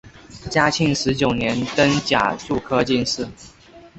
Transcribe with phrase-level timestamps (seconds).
[0.49, 3.27] 嘉庆十九年登甲戌科进士。